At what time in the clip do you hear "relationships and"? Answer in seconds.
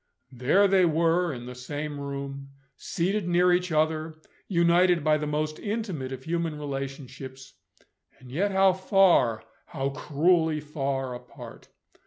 6.57-8.31